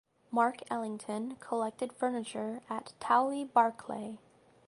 Marc 0.31 0.61
Ellington 0.71 1.35
collected 1.35 1.93
furniture 1.93 2.63
at 2.71 2.93
Towie 2.99 3.45
Barclay. 3.53 4.17